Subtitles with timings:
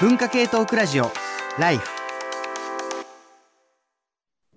[0.00, 1.04] 文化系トークラジオ
[1.56, 1.88] ライフ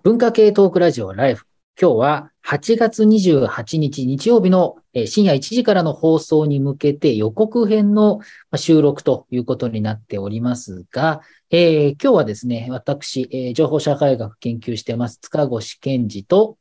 [0.02, 1.46] 文化系トークラジオライフ。
[1.80, 16.58] 今日は8月28日日曜日のえー深夜1時からの放送に向けて予告編のまあ収録ということになっておりますが、えー今日はですね、私、えー情報社会学研究してます塚越健二と、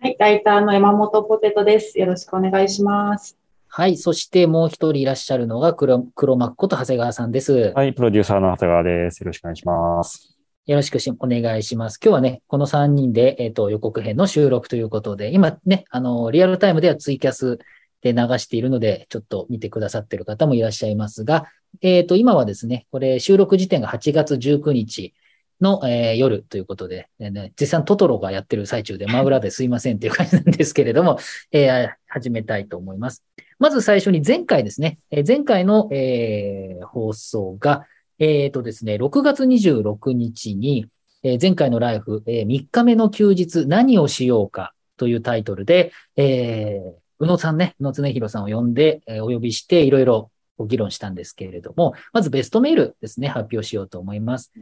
[0.00, 1.98] はい、ライターの山本ポテトです。
[1.98, 3.37] よろしくお願いします。
[3.70, 7.72] はい、そしてもう一人いらっしゃるのが黒黒幕こと長谷川さんです。
[7.74, 9.20] はい、プロデューサーの長谷川です。
[9.20, 10.38] よろしくお願いします。
[10.66, 11.98] よろしくしお願いします。
[12.02, 17.58] 今日はね、この3人で、えっ、と、予告編の収録ということで、今ね、あの、リアルタイムではツイキャス
[18.02, 21.46] で流しているので、ちょっと見てくださっている方もいらっしゃいますが、
[21.80, 25.14] えっ、と、今はですね、これ収録時点が8月19日
[25.60, 31.18] の、えー夜ということで、ねね実際にトトロがやってる最中で真裏ですいませんっていう感じなんですけれども、
[31.50, 33.24] えー始めたいと思います。
[33.58, 37.86] まず最初に前回ですね、前回の、えー放送が、
[38.18, 40.86] えっ、とですね、6月26日に、
[41.22, 54.52] えー前回のライフ、え3日目の休日何をしようかというタイトルで、えー宇野さんね、宇野恒弘さんを呼んで、えーお呼びしていろいろご議論したんですけれども、まずベストメールですね、発表しようと思います。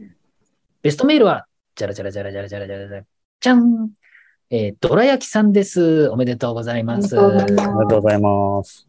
[0.81, 1.45] ベストメールは、
[1.75, 3.03] じゃらじゃらじゃらじゃらじゃらじゃらじゃら、
[3.39, 3.89] じゃん
[4.49, 6.07] えー、どら焼きさんです。
[6.09, 7.19] おめでとうございます。
[7.19, 8.86] ありがとうございます。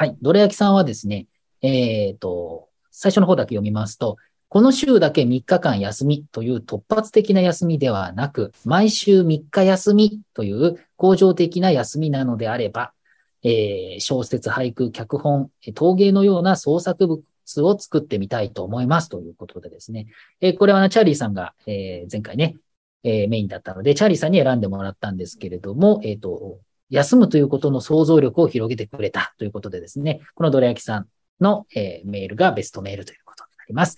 [0.00, 0.16] はい。
[0.22, 1.26] どら焼きさんはですね、
[1.60, 4.16] えっ、と、最初の方だけ読みますと、
[4.48, 12.94] この週だけ3日間休みという突発的な休みではなく、毎週3日休みという恒常的な休みなのであれば、
[13.42, 17.22] えー小説、俳句、脚本、陶芸のような創作物
[17.62, 20.06] を作ってみたいと思いますということでですね。
[20.40, 22.56] えーこれはチャーリーさんが、えー前回ね、
[23.02, 26.58] えメインだったので、チャーリーさんに選んでもらったんですけれども、えっ、と、
[26.90, 31.06] 休むということの想像力を広げてくれたということでですね、このどら焼きさん
[31.40, 33.96] の、えーメールがベストメールということになります。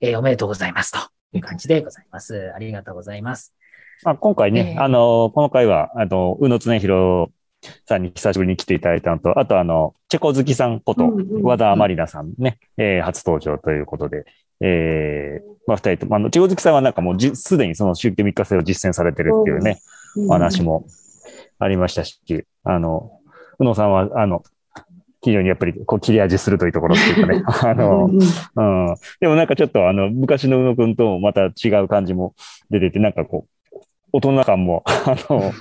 [0.00, 0.98] えーおめでとうございますと
[1.32, 2.52] いう感じでございます。
[2.54, 3.54] ありがとうございます。
[4.02, 7.30] まあ、今回ね、えーあの、この回は、あの、宇野恒弘
[7.86, 11.10] さんに久しぶりに来ていただいたのと、あとあの、チェコ好きさんこと
[11.42, 14.24] 和田まりなさんね、えー初登場ということで、
[14.60, 19.80] えーまあ、二人とも、あの、チェコ好きさんはなんかもうじ、すでにその週休3日制を実践されてるっていうね、
[20.28, 20.86] お話も
[21.60, 22.18] ありましたし、
[22.64, 23.12] あの、
[23.58, 24.42] 宇野さんは、あの、
[25.22, 28.94] 非常にやっぱり、こう、切れ味鋭いところっていうかね、 あの、うん。
[29.20, 32.34] でもなんかちょっとあの、昔の宇野くんともまた違う感じも
[32.70, 33.78] 出てて、なんかこう、
[34.12, 35.52] 大人感も、 あの、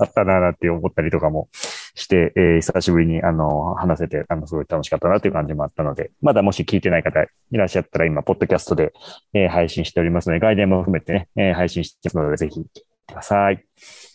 [0.00, 1.48] あったなーって思ったりとかも
[1.94, 8.92] して、えー久しぶりにあの、話せて、あの、すごい楽しかったなっていう感じもあったので、まだもし聞いてない方いらっしゃったら今、ポッドキャストで、
[9.32, 12.64] えー配信しておりますので、概念も含めてね、えー配信してますので、ぜひ
[13.10, 13.64] ください。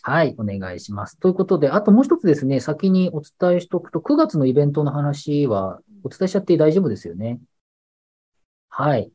[0.02, 1.18] はい、お願いします。
[1.18, 7.40] ということで、あともう一つですね、先にお伝えしておくと、9月のイベントの話はお伝えしちゃって大丈夫ですよね。
[8.68, 9.12] はい。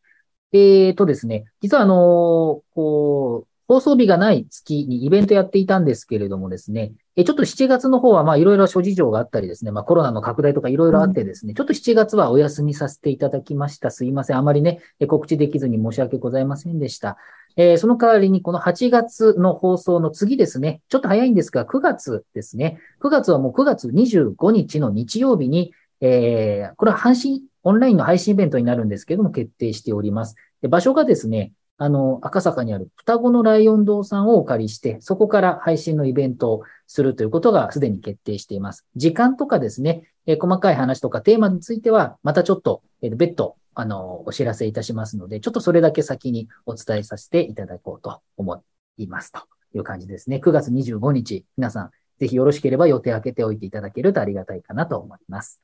[0.54, 13.90] えーとですね、実はあのこう、放送日がない月にイベントやっていたんですけれどもですね、えちょっと7月の方はまあいろいろ諸事情があったりですね、まあコロナの拡大とかいろいろあってですね、ちょっと7月はお休みさせていただきました。
[13.90, 14.38] すいません。
[14.38, 17.16] あまりね、え告知できずに申し訳ございませんでした。
[17.56, 22.78] えーその代わりにこの8月の放送の次ですね、ちょっと早いんですが、9月ですね。
[23.02, 25.72] 9月はもう9月25日の日曜日に、
[26.02, 30.36] えーこれは配信、オンラインの配信イベントになるんですけれども、決定しております。
[30.62, 31.54] で場所がですね、
[31.84, 38.86] あの、赤坂にある双子のライオン堂さんをお借りして、そこから配信のイベントをするということがすでに決定しています。
[38.96, 48.64] 時間とかですね、えー細かい話とかテーマについては、またちょっと、えー別途、あの、お知らせいたしますので、ちょっとそれだけ先にお伝えさせていただこうと思
[48.98, 49.40] いますと
[49.74, 50.36] いう感じですね。
[50.36, 55.60] 9月25日、皆さん、ぜひよろしければ予定開けておいていただけるとありがたいかなと思います。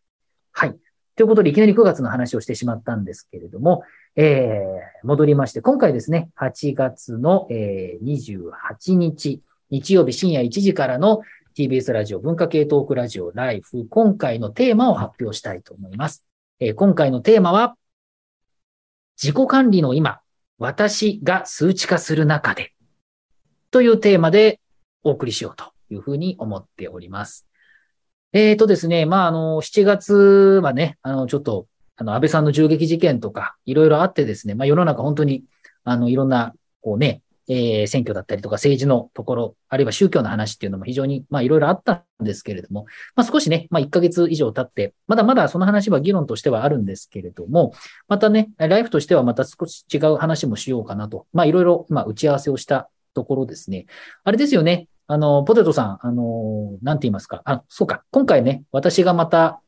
[0.51, 0.75] はい。
[1.15, 3.83] ということで、いきなり9月の話をしてしまったんですけれども、
[4.19, 11.21] えー、戻りまして、今回ですね、8月の、えー、28日、日曜日深夜1時からの
[11.55, 16.25] TBS ラジオ文化系トークラジオライフ、今回のテーマを発表したいと思います。
[16.59, 17.77] えー今回のテーマは、
[19.21, 20.19] 自己管理の今、
[20.57, 22.73] 私が数値化する中で、
[23.69, 24.59] というテーマで
[25.03, 27.45] お送りしようというふうに思っております。
[28.33, 30.15] えーとですね、まあ、あの、7月
[30.63, 31.67] はね、あの、ちょっと、
[31.97, 35.43] あの、安倍さんの銃撃事件とか、いろいろあってですね、まあ、世の中本当に、
[35.83, 42.85] あの、いろんな、こうね、えー選挙だったりとか政治のところ、あるいは宗教の話っていうのも非常に、まあ、いろいろあったんですけれども、
[43.15, 47.73] まあ、少しね、まあ、1ヶ月以上経って、まだまだその話は議論としてはあるんですけれども、
[48.07, 53.85] またね、ライフとしてはまた少し違う話もしようかなと、まあ、いろいろ、まあ、打ち合わせをしたところですね。
[54.23, 54.89] あれですよね。
[55.07, 57.41] あの、ポテトさん、あの、なんて言いますか。
[57.45, 58.03] あ、そうか。
[58.11, 59.61] 今回ね、私がまた、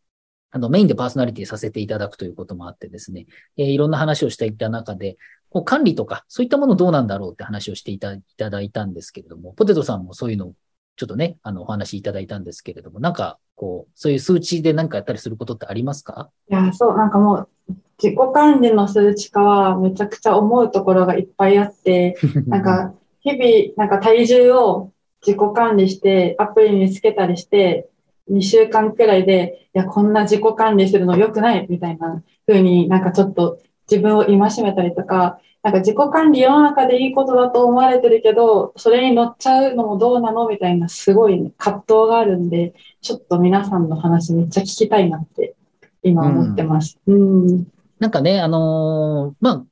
[0.51, 5.18] あの、メインでパーソナリティさせていただくということもあってですね、えーいろんな話をしていった中で、
[5.50, 10.54] こう管理とか、そういったものどうなんだろうって話をしていたいただいたんですけれども、ポテトさんもそういうのを
[10.96, 16.30] ちょっとね、あの、お話しいただいたんですけれども、なんか、こう、そういう数値で何かやったりすることってありますか？
[16.50, 22.16] いや、そう、なんかもう、自己管理の数値化はめちゃくちゃ思うところがいっぱいあって、
[22.48, 24.92] なん、か、日々、なんか体重を
[25.25, 27.90] 自己管理して、アプリにつけたりして、
[28.30, 33.60] 2週間くらいで、いや、こんな自己管理するの良くないみたいな風になんかちょっと
[33.90, 45.56] 自分を戒めたりとか、なんか自己管理世の中でいいことだと思われてるけど、それに乗っちゃうのもどうなのみたいなすごい葛藤があるんで、ちょっと皆さんの話めっちゃ聞きたいなって
[46.02, 46.98] 今思ってます。
[47.08, 47.68] うん。
[48.00, 49.66] なんかね、あのーまあ、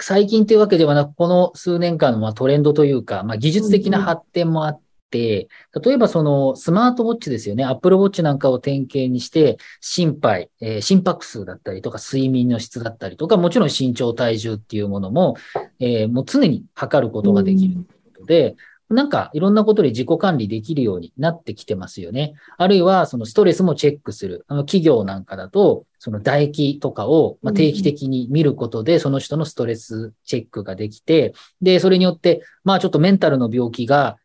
[0.00, 5.46] 最近というわけではなく、この数年間のまあトレンドというか、まあ、技術的な発展もあって、例
[5.92, 7.64] えばそのスマートウォッチですよね。
[7.64, 15.36] Apple Watch なんかを典型にして、心肺、えー心拍数だったりとか、睡眠の質だったりとか、もちろん身長、体重っていうものも、
[15.78, 17.84] えーもう常に測ることができるという
[18.14, 18.56] ことで、
[18.90, 22.34] なんかいろんなことで自己管理できるようになってきてますよね。
[22.58, 24.44] あるいはそのストレスもチェックする。
[24.46, 34.18] あの企業なんかだと、その唾液とかをまあ定期的に見ることで、その人のストレスチェックができて、で、それによって、まあちょっとメンタルの病気が、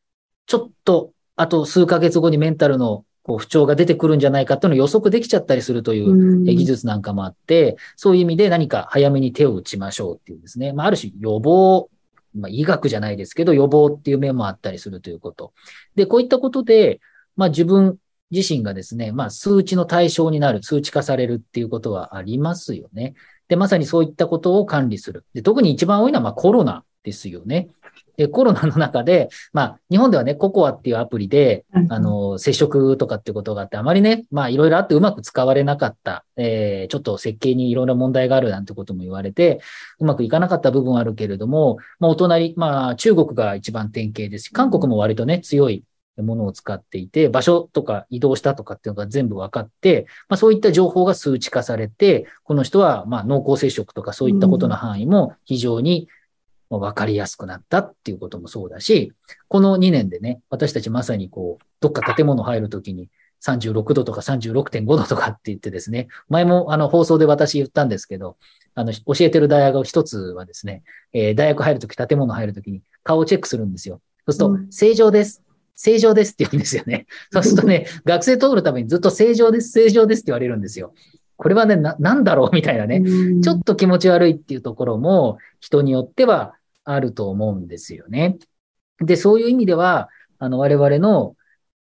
[0.50, 10.74] ちょっと、あと数ヶ月後にメンタルのこう不調が出てくるんじゃないかっていうのを予測できちゃったりするという技術なんかもあって、そういう意味で何か早めに手を打ちましょうっていうですね。
[10.74, 11.88] まあ、ある種予防、
[12.34, 15.54] まあ、医学じゃないですけど、予防っていう面もあったりするということ。
[15.94, 17.00] で、こういったことで、
[17.38, 18.00] まあ自分
[18.32, 23.14] 自身がですね、まあ数値の対象になる、数値化されるっていうことはありますよね。
[23.50, 25.26] で、まさにそういったことを管理する。
[25.36, 27.70] で、特に一番多いのはまあコロナですよね。
[28.18, 39.62] で、コロナの中で、 まあ日本ではね、ココアっていうアプリで、あ、の、接触とかってことがあって、あまりね、まあいろいろあってうまく使われなかった、えー、ちょっと設計にいろいろ問題があるなんてことも言われて、
[40.00, 45.86] うまくいかなかった部分はあるけれども、まあお隣、まあ中国が一番典型ですし、韓国も割とね、強い
[46.18, 56.19] ものを使っていて、場所とか移動したとかっていうのが全部分かって、まあそういった情報が数値化されて、この人はまあ濃厚接触とかそういったことの範囲も非常にまあ
[56.78, 59.14] 分かりやすくなったっていうこともそうだし、
[59.48, 63.10] この2年でね、私たちまさにこう、どっか建物入るときに
[63.42, 68.38] 36度とか36.5度とかって言ってですね、前もあの放送で私言ったんですけど、
[68.76, 70.84] あの、教えてる大学一つはですね、
[71.14, 74.02] えー大学入るとき、建物入るときに顔をチェックするんですよ。
[74.28, 75.44] そうすると、うん正常です。
[75.76, 77.08] 正常ですって言うんですよね。
[77.32, 80.94] そうするとね、学生通るためにずっと正常です、正常ですって言われるんですよ。
[81.38, 82.98] これはね、な、なんだろうみたいなね。
[82.98, 88.38] うんちょっと気持ち悪いっていうところも人によってはあると思うんですよね。
[89.00, 90.10] で、そういう意味では、
[90.40, 91.36] あの、我々の、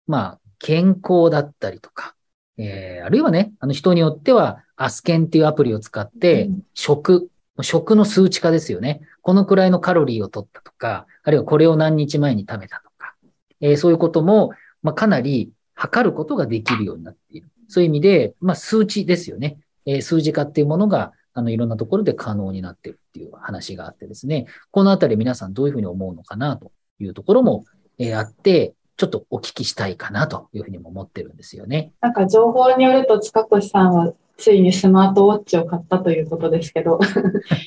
[0.06, 2.14] まあ、健康だったりとか、
[2.56, 7.30] えー、あるいはね、あの人によっては、アスケンっていうアプリを使ってうん、食、
[7.62, 9.00] 食の数値化ですよね。
[9.22, 13.14] このくらいのカロリーを取ったとか、あるいはこれを何日前に食べたとか、
[13.60, 14.52] えーそういうことも、
[14.82, 17.48] まあ、かなり測ることができるようになっている。
[17.68, 19.58] そういう意味で、まあ、数値ですよね。
[19.86, 27.64] えー数字化っていうものが、あの、いろんなところで可能になってるっていう話があってですね、このあたり皆さんどういうふうに思うのかなというところも、
[27.99, 31.93] えーあって、ちょっとお聞きしたいかなというふうにも思ってるんですよね。
[32.00, 36.99] なんか情報によると塚越さんはついにスマートウォッチを買ったということですけど、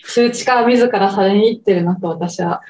[0.04, 2.62] 数値化は自らされに行ってるなと私は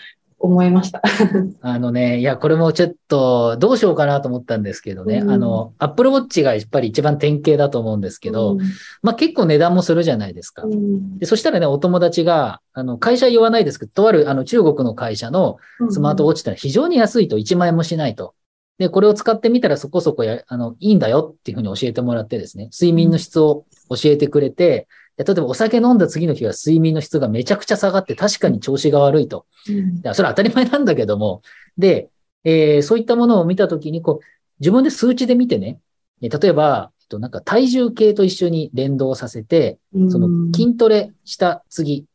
[0.42, 1.02] 思いました。
[1.62, 8.58] あのね、いや、これもちょっとどうしようかなと思ったんですけどね、うんあの、Apple Watch がやっぱり一番典型だと思うんですけど、
[9.02, 10.64] まあ結構値段もするじゃないですか。
[10.64, 15.58] うんで、そしたらね、お友達が、あの、会社言わないですけど、とある、あの、中国の会社の
[15.90, 18.34] スマートウォッチってのは非常に安いと1万円もしないと。
[18.80, 24.88] で、これを使ってみたらそこそこや、あの、いいんだよっていうふうに教えてもらってですね、睡眠の質を教えてくれて、で
[25.18, 29.46] 例えばお酒飲んだ次の日は睡眠の質がめちゃくちゃ下がって確かに調子が悪いと。
[29.70, 31.42] うんそれは当たり前なんだけども、
[31.78, 32.10] で、
[32.44, 34.26] えーそういったものを見たときに、こう、
[34.60, 35.80] 自分で数値で見てね、
[36.22, 42.06] え例えば、えっと、なんか体重計と一緒に連動させて、その筋トレした次、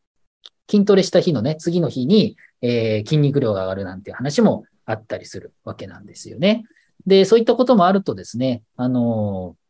[0.71, 6.65] 筋トレした日のね、次の日に、えー筋肉量が上がるなんていう話もあったりするわけなんですよね。
[7.07, 9.67] で、そういったこともあるとですね、あのー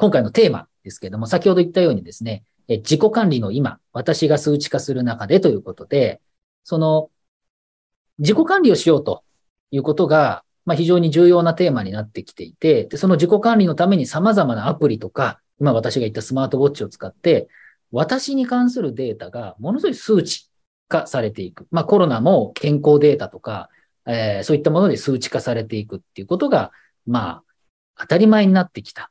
[0.00, 6.20] 今回のテーマですけども、先ほど言ったようにですね、自己管理の今、私が数値化する中でということで、
[6.64, 7.10] その、
[8.18, 9.22] 自己管理をしようと
[9.70, 17.48] いうことが、まあ、非常に重要なテーマになってきていて、でその自己管理のために様々なアプリとか、今私が言ったスマートウォッチを使って、
[17.90, 20.50] 私に関するデータがものすごい数値
[20.88, 21.66] 化されていく。
[21.70, 23.70] まあコロナも健康データとか、
[24.06, 26.72] えーそういったもので数値化されていくっていうことが、
[27.06, 27.44] まあ
[27.98, 29.10] 当たり前になってきた。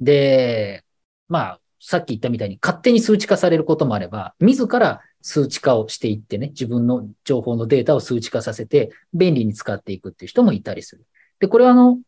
[0.00, 0.84] で、
[1.28, 11.06] まあ、さっき言ったみたいに勝手に数値化されることもあれば、自ら数値化をしていってね、自分の情報のデータを数値化させて便利に使っていくっていう人もいたりする。
[11.38, 11.98] で、これはあの、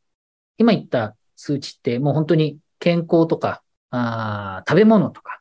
[0.59, 5.41] 今言った数値ってもう本当に健康とか、あ食べ物とか、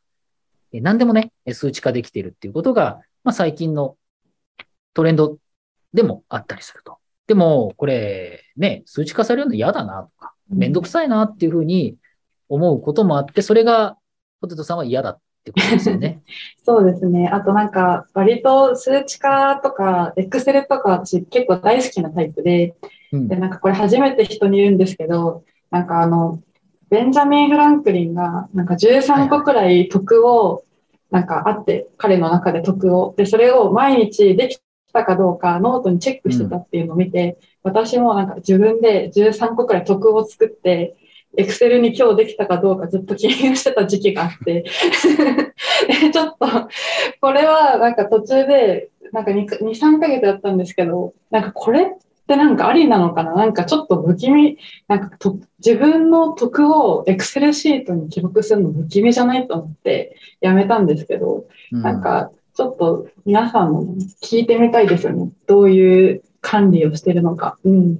[0.72, 3.96] 何でもね、数値化できているっていうことが、まあ最近の
[4.94, 5.38] トレンド
[5.92, 6.98] でもあったりすると。
[7.26, 11.96] でも、これ、ね、数値化されるの嫌だなとか、めんどくさいなっていうふうに
[12.50, 13.96] 思うこともあって、それが、
[14.40, 16.20] ポテトさんは嫌だってことですよね。
[16.64, 17.28] そうですね。
[17.28, 22.74] あとなんか、割と数値化とか、エクセルとか私結構大好きなタイプで、
[23.12, 26.40] うん、で、なんかこれ初めて人に言うんですけど、なんかあの、
[26.90, 30.64] ベンジャミン・フランクリンが、なんか13個くらい徳を、
[31.10, 33.14] なんかあって、彼の中で徳を。
[33.16, 34.58] で、それを毎日でき
[34.92, 40.96] たかどうかノートにチェックしてたっていうのを見て、うん、私もなんか自分で13個くらい徳を作って、
[41.36, 44.64] エクセルに今日できたかどうかずっと記入してた時期があって
[46.12, 46.68] ちょっと、
[47.20, 51.86] これはなんか途中で、なんか2、3ヶ月やったんですけど、なんかこれっ
[52.26, 53.34] てなんかありなのかな？
[53.34, 54.58] なんかちょっと不気味、
[54.88, 65.30] なんかと自分の得をエクセルシートに記録するの不気味じゃないと思ってやめたんですけど、うん、なんかちょっと皆さんも聞いてみたいですよね。
[65.46, 67.58] どういう管理をしてるのか。
[67.64, 67.96] うん。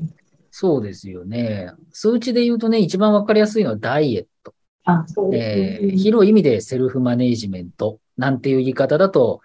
[0.50, 1.72] そうですよね。
[1.92, 4.54] 数値で言うとね、一番わかりやすいのはダイエット。
[4.84, 9.40] あ、そうですね、えー、広い意味でセルフマネージメントなんていう言い方だと、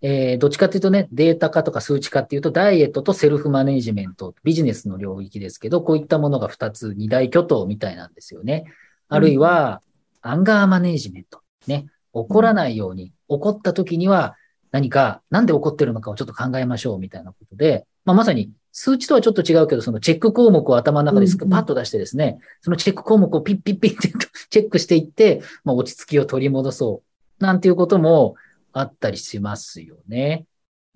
[0.00, 8.64] えー、どっちかっていうとね、データ化とか数値化っていうと、ダイエットとセルフマネージメント、ビジネスの領域ですけど、こういったものが2つ、二大巨頭みたいなんですよね。
[9.08, 9.82] あるいは、
[10.20, 11.40] アンガーマネージメント。
[11.66, 11.86] ね。
[12.12, 14.36] 怒らないように、怒った時には
[14.70, 24.12] 何か、なんで怒ってるのかをちょっと考えましょうみたいなことで、まあ、まさに数値とはちょっと違うけど、そのチェック項目を頭の中でパッと出してですね、そのチェック項目をピッピッピッって
[24.50, 27.02] チェックしていって、まあ、落ち着きを取り戻そ
[27.40, 27.44] う。
[27.44, 28.34] なんていうことも
[28.72, 30.46] あったりしますよね。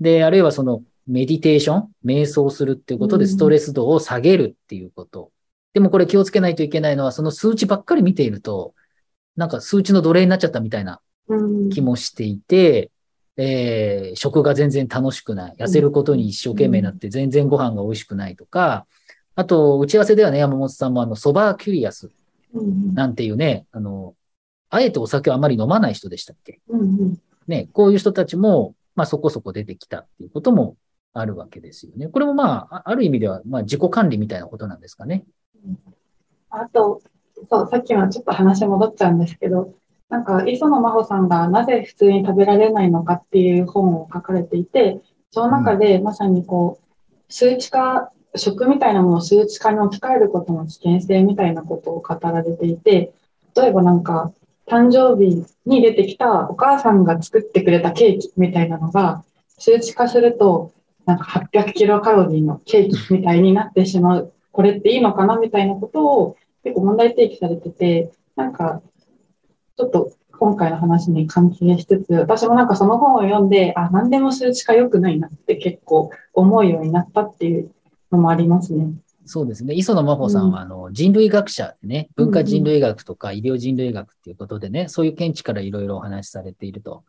[0.01, 5.31] で、あるいはそのメディテーション、瞑想するっていうことでストレス度を下げるっていうこと。
[5.75, 8.75] でもこれ気をつけないといけないのは、その数値ばっかり見ていると、
[9.37, 11.01] なんか数値の奴隷になっちゃったみたいな
[11.73, 12.91] 気もしていて、
[13.37, 15.57] えー、食が全然楽しくない。
[15.59, 18.87] 痩せることに一生懸命になって全然ご飯が美味しくないとか、
[19.35, 22.11] あと、打ち合わせではね、山本さんもあの、ソバーキュリアス
[22.95, 24.15] なんていうね、あの、
[24.69, 26.61] あえてお酒をあまり飲まない人でしたっけ、
[27.47, 30.77] ね、こういう人たちも、まあそこそこ出てきたっていうことも
[31.15, 32.09] あるわけですよね。
[32.09, 35.25] これもまあ、ある意味では、まあ自己管理みたいなことなんですかね。
[36.51, 37.01] あと、
[37.51, 39.75] そう、さっきのちょっと話戻っちゃうんですけど、
[40.13, 45.01] なんか、磯野真帆さんがなぜ普通に食べられないのかっていう本を書かれていて、
[45.31, 53.15] その中でまさにこう、数値化、食みたいなものを数値化に置き換えることの危険性みたいなことを語られていて、
[53.57, 54.31] 例えばなんか、
[54.67, 59.25] 誕生日に出てきたお母さんが作ってくれたケーキみたいなのが、
[59.57, 60.73] 数値化すると、
[61.07, 64.33] なんか800キロカロリーのケーキみたいになってしまう。
[64.53, 68.83] これっていいのかなみたいなことを結構問題提起されてて、なんか
[69.83, 77.73] ちょっと今回の話に関係しつつ、私もなんかその本を読んで、あ、何でも数値化良くないなって結構思うようになったっていう
[78.13, 78.93] のもありますね。
[79.25, 79.75] そうですね。
[79.75, 87.03] 磯野真帆さんは、あの、人類学者でね、文化人類学とか医療人類学っていうことでね、そういう見地からいろいろお話しされていると、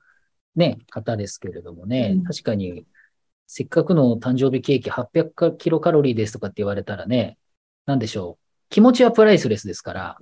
[0.55, 2.85] ね、方ですけれどもね、確かに、
[3.45, 7.37] せっかくの誕生日ケーキ800キロカロリーですとかって言われたらね、
[7.85, 8.43] なんでしょう。
[8.69, 10.17] 気持ちはプライスレスですから、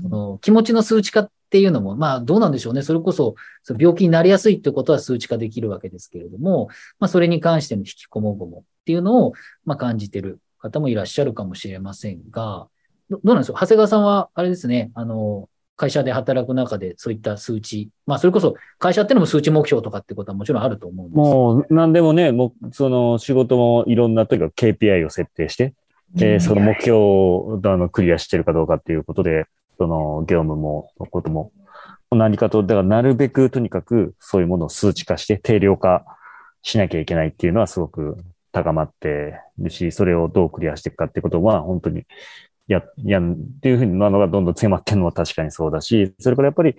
[0.00, 2.82] その気持ちの数値化っていうのも、まあどうなんでしょうね。
[2.82, 6.68] それこそ、そ病気になりやすいってことは数値化できるわけですけれども、
[7.00, 9.32] まあそれに関しての引きこもごもっていうのを、
[9.64, 12.68] まあ感じてる方もいらっしゃるかもしれませんが、
[13.10, 13.56] どうなんでしょう。
[13.56, 21.16] 長谷川さんは、あれですね、あの、会社で働く中でそういった数値、まあそれこそ会社ってのも数値目標とかってことはもちろんあると思うんです。
[21.16, 25.74] もう何でもね、もうその仕事もいろんなとにかく KPI を設定して、
[26.16, 29.46] えー、その目標をあのクリアしてるかどうかっていうことで、
[29.80, 31.52] その業務も、ことも
[32.10, 36.04] 何かと、だからなるべくとにかくそういうものを数値化して定量化
[36.60, 38.18] しなきゃいけないっていうのはすごく
[38.52, 42.04] 高まってるし、それをどうクリアしていくかってことは本当に
[42.66, 46.76] や、やんっていうふうなのがどんどん強まってるのは確かにそうだし、それからやっぱり、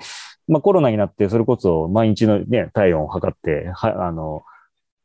[0.47, 4.43] まあコロナになってそれこそ毎日のね、体温を測って、は、あの、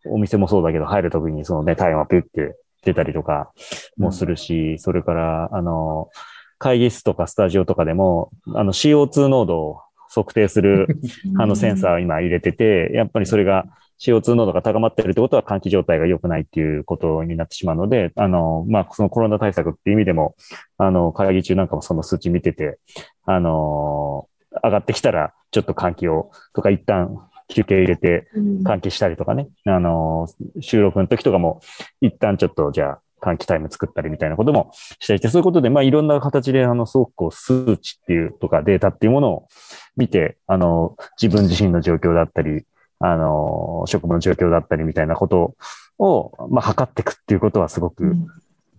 [0.04, 3.52] お店もそうだけど入るときにそのね、体温をピュって出たりとか
[3.96, 6.10] もするし、それから、あの、
[6.58, 10.86] 会議室とかスタジオとかでも、あの CO2 濃度を測定する
[11.38, 13.66] あのセンサーを今入れてて、やっぱりそれが
[13.98, 20.34] CO2 濃度が高まってるってことは換気状態が良くないっていうことになってしまうので、あの、まあ、そのコロナ対策っていう意味でも、
[20.78, 22.78] あの、会議中なんかもその数値見てて、
[23.24, 24.28] あの、
[24.62, 29.48] 上がってきたら、ちょっと換気を、とか一旦休憩入れてうん換気したりとかね。
[29.64, 30.28] あの、
[30.60, 31.60] 収録の時とかも、
[32.00, 34.70] 一旦ちょっとじゃあ、換気タイム作ったりみたいなことも
[35.00, 39.48] したりして、そういうことで、まあいろんな形で、あの、すごくこう、数値っていうとかデータっていうものを
[39.96, 42.64] 見て、あの、自分自身の状況だったり、
[42.98, 45.56] あの、職務の状況だったりみたいなこと
[45.98, 48.06] を、まあ、測っていくっていうことはすごく、う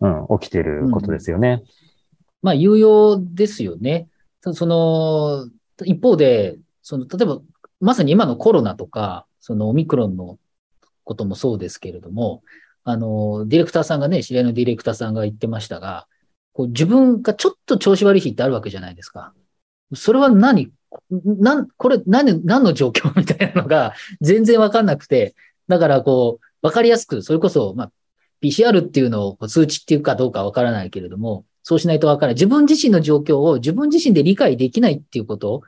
[0.08, 1.64] んうん、起きていることですよね。
[2.42, 4.08] まあ、有用ですよね。
[4.42, 5.50] そその、
[5.86, 7.40] 一方で、その、例えば、
[7.80, 10.38] まさに今のコロナとか、そのオミクロンの
[11.04, 12.42] こともそうですけれども、
[12.90, 16.08] あの、ディレクターさんがね、知り合いのディレクターさんが言ってましたが、
[16.54, 19.34] こう自分がちょっと調子悪い日ってあるわけじゃないですか。
[19.94, 20.72] それは何？
[21.12, 25.36] なん、これ何、何の状況みたいなのが全然わかんなくて、
[25.68, 27.92] だからこう、わかりやすく、それこそ、まあ、
[28.42, 32.36] PCR っていうのをこう数値っていうかどうかわからないけれども、そうしないとわからない。
[32.36, 35.62] 自分自身の状況を自分自身で理解できないっていうこと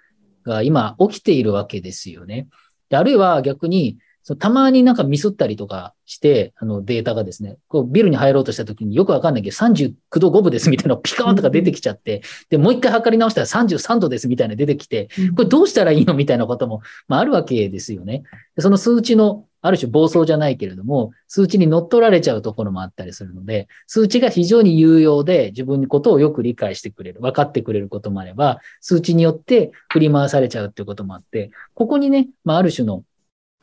[0.46, 2.48] が今起きているわけですよね。
[2.90, 3.98] であるいは逆に、
[4.30, 12.22] そのたまになんかミスったりとかして、あのデータがですね、こうビルに入ろうとした時によくわかんないけど39度5分ですみたいなのピカーンとか出てきちゃって、
[12.52, 18.22] で、もう一回測り直したら33度ですみたいなの出てきて、これどうしたらいいのみたいなことも、まあ、あるわけですよね。
[18.56, 33.04] でその数値の、ある種暴走じゃないけれども、数値に乗っ取られちゃうところもあったりするので、数値が非常に有用で自分のことをよく理解してくれる、分かってくれることもあれば、数値によって振り回されちゃうっていうこともあって、ここにね、まあ、ある種の、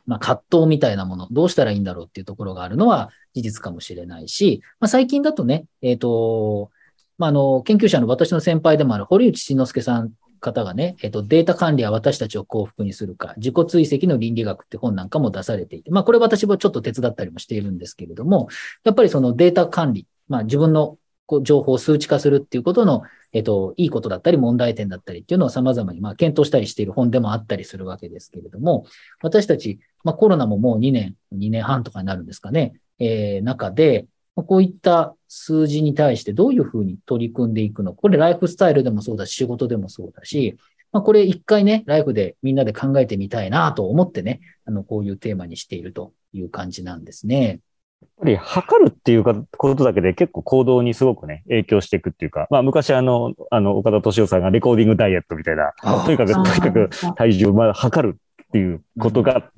[0.07, 6.71] まあ、葛藤みたいなもの、どうしたらいいんだろうっていうところがあるのは事実かもしれないし、まあ、最近だとね、えっ、と、
[7.19, 18.49] まあ、あの、研究者の私の先輩でもある堀内慎之介さん方がね、えっと、データ管理は私たちを幸福にするか、自己追跡の倫理学って本なんかも出されていて、まあ、これ私もちょっと手伝ったりもしているんですけれども、
[18.85, 20.99] やっぱりそのデータ管理、まあ、自分の
[21.43, 23.03] 情報を数値化するっていうことの、
[23.33, 28.87] えっと、いいことだったり問題点だったりっていうのを様々に、まあ、検討したりしている本でもあったりするわけですけれども、
[29.23, 34.07] 私たち、まあ、コロナももう2年、2年半とかになるんですかね、えー、中で、
[34.37, 37.95] こういった数字に対してどういうふうに取り組んでいくの。
[37.95, 40.59] これライフスタイルでもそうだし、仕事でもそうだし、
[40.93, 47.61] まあ、これ一回ね、ライフでみんなで考えてみたいなと思ってね、あの、こういうテーマにしているという感じなんですね。
[48.03, 55.73] やっぱり測るっていうかことだけで結構行動にすごくね、影響していくっていうか、まあ昔あの、あの、岡田敏夫さんがレコーディングダイエットみたいな、
[56.05, 59.51] とにかく、とにかく体重をまあ測るっていうことが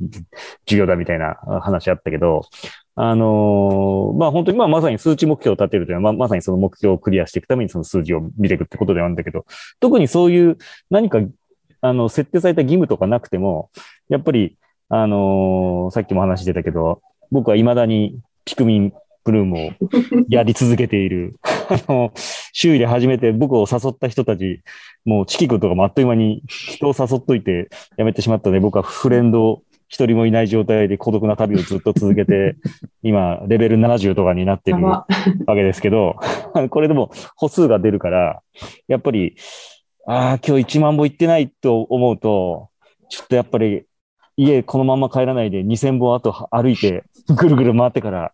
[0.66, 2.42] 重要だみたいな話あったけど、
[2.94, 9.46] あのーまあ本当にまあまさに数値目標を立てるというのは、まあまさにその目標をクリアしていくためにその数字を見ていくってことではあるんだけど、
[9.79, 10.59] 特にそういう
[10.90, 11.20] 何か、
[11.81, 13.70] あの、設定された義務とかなくても、
[14.09, 18.92] やっぱり、あのーさっきも話してたけど、僕は未だにピクミン
[19.24, 19.70] ブルームを
[20.30, 21.38] やり続けている。
[21.68, 22.12] あの、
[22.52, 24.62] 周囲で初めて僕を誘った人たち、
[25.04, 32.56] もうチキ君とかもあっという間に人を誘っといてやめてしまったので、僕はフレンド一人もいない状態で孤独な旅をずっと続けて、
[33.02, 35.06] 今、レベル70とかになってるわ
[35.44, 36.16] ばけですけど、
[36.70, 38.40] これでも歩数が出るから、
[38.87, 39.37] やっぱり、
[40.06, 42.70] ああ、今日1万歩行ってないと思うと、
[43.11, 43.84] ちょっとやっぱり
[44.38, 48.32] 家このまま帰らないで2000歩あと歩いてぐるぐる回ってから、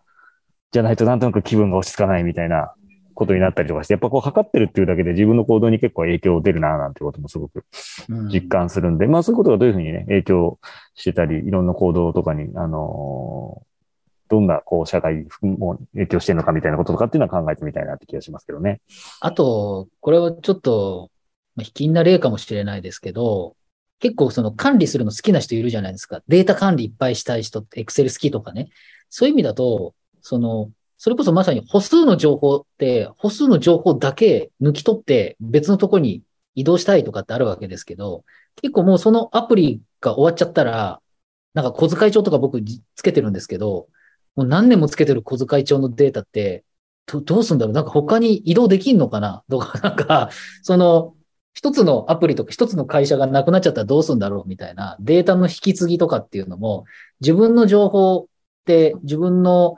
[0.75, 2.75] じゃないとなんとなく気分が落ち着かないみたいな
[3.15, 7.65] ことになったりとかして、やっぱこう測ってるっていうだけで自分の行動に結構影響出るななんてこともすごく
[8.09, 10.59] うん実感するんで、まあそういうことがどういうふうにね、影響
[10.97, 13.75] してたり、いろんな行動とかに、あのー
[14.31, 18.81] どんなこう社会も影響してるのかみたいなこととかっていうのは考えてみたいなって気がしますけどね。
[19.21, 21.11] あと、これはちょっと、
[21.57, 23.55] まあ、卑近な例かもしれないですけど、
[24.01, 26.23] 結構その管理するの好きな人いるじゃないですか。
[26.27, 28.71] データ管理いっぱいしたい人って、エクセル好きとかね。
[29.11, 36.23] そういう意味だと、その、それこそまさに歩数の情報って、歩数の情報だけ抜き取って別のとこに
[36.55, 38.25] 移動したいとかってあるわけですけど、
[38.57, 41.03] 結構もうそのアプリが終わっちゃったら、
[41.53, 42.59] なんか小遣い帳とか僕
[42.97, 43.87] つけてるんですけど、
[44.35, 46.65] もう何年もつけてる小遣い帳のデータって、
[47.05, 47.75] どどうすんだろう？
[47.75, 49.45] なんか他に移動できんのかな？
[49.51, 50.31] とか、 なんか、
[50.63, 51.15] その、
[51.53, 54.49] 一つのアプリとか一つの会社がなくなっちゃったらどうすんだろう？
[54.49, 56.87] みたいなデータの引き継ぎとかっていうのも、
[57.21, 58.27] 自分の情報っ
[58.65, 59.77] て自分の、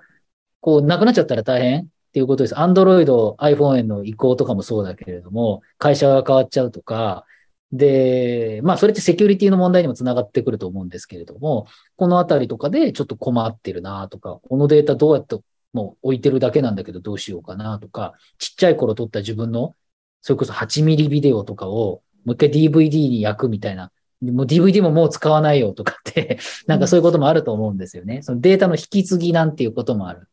[0.66, 2.56] こう、なくなっちゃったら大変っていうことです。
[2.56, 7.24] Android、iPhone への移行とかもそうだけれども、会社が変わっちゃうとか、
[7.70, 15.38] で、まあ、それってセキュリティの問題にもつながってくると思うんですけれども、このあたりとかでちょっと困ってるなとか、このデータどうやって
[15.72, 19.76] もう置いてるだけなんだけどどうしようかなとか、ちっちゃい頃撮った自分の、
[20.20, 28.22] それこそ8ミリビデオとかをもう一回 DVD に焼くみたいな、もう DVD ももう使わないよとかって、なんかそういうこともあると思うんですよね。
[28.22, 30.26] そのデータの引き継ぎなんていうこともある。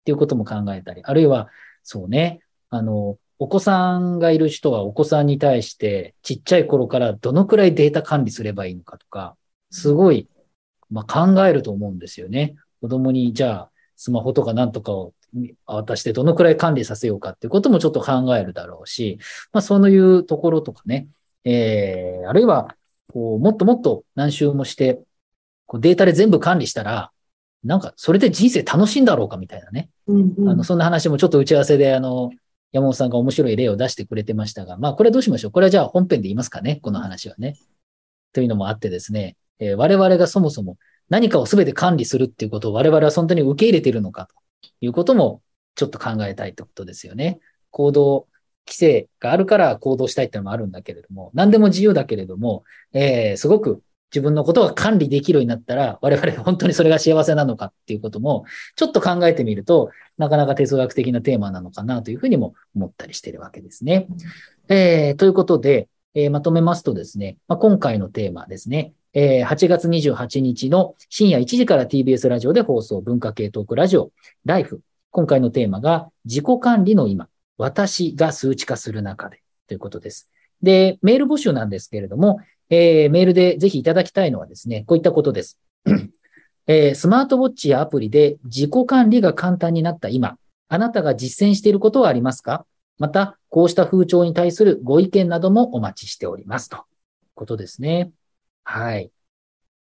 [0.00, 1.48] っていうことも考えたり、あるいは、
[1.82, 9.36] そうね、あの、お子さんがいる人はお子さんに対してちっちゃい頃からどのくらいデータ管理すればいいのかとか、
[9.70, 10.28] すごい、
[10.90, 12.54] まあ、考えると思うんですよね。
[12.82, 15.14] 子供にじゃあスマホとかなんとかを
[15.66, 19.18] 渡してどのくらい管理させようかっていうこともちょっと考えるだろうし、
[19.52, 21.08] まあそういうところとかね、
[21.44, 22.76] えー、あるいは、
[23.12, 25.00] こう、もっともっと何周もして、
[25.66, 27.10] こうデータで全部管理したら、
[27.64, 29.90] なんかそれで人生楽しいんだろうかみたいなね。
[30.06, 32.30] うんうん、あの、そんな話もちょっと打ち合わせで、あの、
[32.72, 35.50] 山本さんが面白い例を出してくれてましたが、まあこれどうしましょう？
[35.50, 36.76] これはじゃあ本編で言いますかね？
[36.82, 37.56] この話はね。
[38.32, 44.34] というのもあってですね、えー、我々がそもそも何かを全て管理するっていうことを我々は本当に受け入れているのかと。
[44.82, 45.42] いうことも
[45.74, 47.40] ちょっと考えたいってことですよね。
[47.70, 48.28] 行動
[48.66, 58.44] 規制があるから行動したいってのもあるんだけれども、何でも自由だけれども、えー、すごく自分のことが管理できるようになったら、我々本当にそれが幸せなのかっていうことも、
[58.76, 64.08] ちょっと考えてみると、なかなか哲学的なテーマなのかなというふうにも思ったりしてるわけですね。
[64.68, 74.10] えー、ということで、えー、まとめますとですね、まあ、今回のテーマですね、えー、8月28日の深夜1時から TBS ラジオで放送文化系トークラジオ、
[74.44, 74.82] ライフ。
[75.12, 80.30] 今回のテーマが自己管理の今、私が数値化する中でということです。
[80.62, 82.38] で、メール募集なんですけれども、
[82.70, 85.58] えー、メールでぜひいただきたいのはですね、こういったことです。
[86.66, 92.64] えー、スマートウォッチやアプリで自己管理が簡単になった今、あなたが実践していることはありますか？
[92.98, 96.68] また、こうした風潮に対するご意見などもお待ちしております。
[96.68, 96.82] という
[97.34, 98.12] ことですね。
[98.62, 99.10] はい。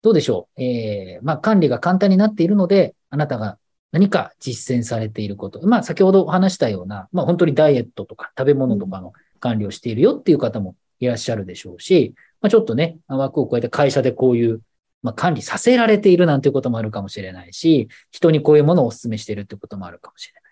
[0.03, 0.61] どうでしょう？
[0.61, 3.57] えー、まあ、管理が簡単になっているので、あなたが
[3.91, 5.65] 何か実践されていること。
[5.65, 14.62] まあ、先ほどお話したような、まあ、本当にダイエットとか食べ物とかの管理をしているよっていう方もいらっしゃるでしょうし、まあ、ちょっとね、枠を超えて会社でこういう、
[15.04, 20.43] まあ、管理させられているなんていうこともあるかもしれないし、人にこういうものをお勧めしているってこともあるかもしれない。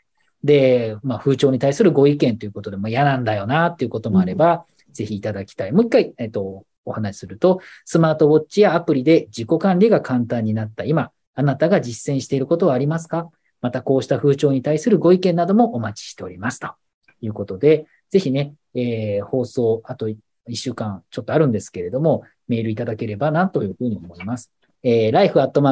[0.44, 5.72] で、まあ、風潮に対するご意見ということで、まあ、嫌なんだよなっていうこともあれば、うん、ぜひいただきたい。
[5.72, 13.30] もう一回、えっと、お話しすると、スマートウォッチやアプリで自己管理が簡単になった今、あなたが実践していることはありますか？
[13.62, 16.60] またこうした風潮に対するご意見などもお待ちしております。
[16.60, 16.76] と
[17.22, 20.08] いうことで、ぜひね、えー、放送、あと
[20.48, 24.52] 一週間ちょっとあるんですけれども、メールいただければなというふうに思います。
[24.84, 25.64] えー、life.tbs.co.jp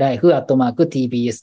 [0.00, 1.40] life.tbs.co.jp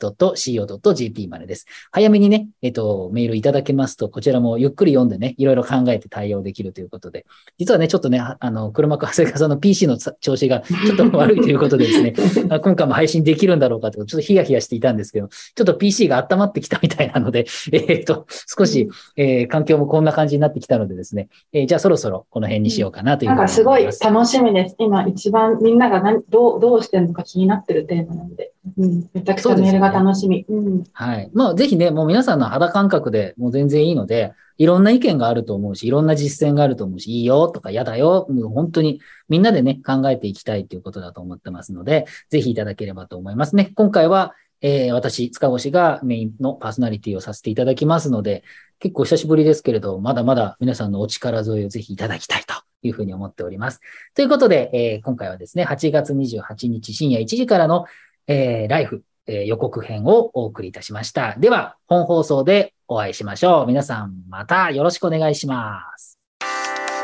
[1.30, 1.66] までです。
[1.92, 7.26] 早めにね、えっと、メールいただけますと、こちらもゆっくり読んでね、いろいろ考えて対応できるということで、
[7.58, 12.14] 実はね、ちょっとね、あの、車か長谷川さんの PC の調子がちょっと悪いということでですね、
[12.60, 23.64] 今回も配信できるんだろうかと、ちょっとヒヤヒヤしていたんですけど、ちょっと PC が温まってきたみたいなので、 えー、っと、少し、えー、環境もこんな感じになってきたのでですね、えー、じゃあそろそろこの辺にしようかなというふうに思います。
[23.64, 24.76] なんかすごい楽しみです。
[24.80, 28.47] 今一番みんなが何どう、どうしてるのか気になってるテーマなんで。
[28.78, 30.46] うん、めちゃくちゃメールが楽しみ。
[30.48, 31.30] うね、うん、はい。
[31.34, 43.72] まあ、ぜひね、もう皆さんの肌感覚でもう全然いいので、いろんな意見があると思うし、いろんな実践があると思うし、いいよとか嫌だよ、もう本当にみんなでね、考えていきたいということだと思ってますので、ぜひいただければと思いますね。
[43.76, 48.44] 今回は、えー、私、塚越がメインのパーソナリティをさせていただきますので、
[48.80, 53.80] 結構久しぶりですけれど、まだまだ皆さんのお力添えをぜひいただきたいというふうに思っております。
[54.16, 57.86] ということで、えー、今回はですね、8月28日深夜1時からの、
[58.28, 61.36] えー、ライフ、えー、予告編をお送りいたしました。
[61.38, 63.68] では、本放送でお会いしましょう。
[63.68, 66.20] 皆さん、またよろしくお願いします。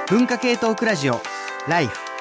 [0.10, 1.16] 文化系トークラジオ、
[1.68, 2.13] ライフ。